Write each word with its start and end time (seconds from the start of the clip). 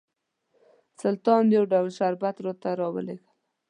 سلطان 1.01 1.43
یو 1.55 1.63
ډول 1.71 1.89
شربت 1.97 2.35
راته 2.45 2.69
راولېږل. 2.79 3.27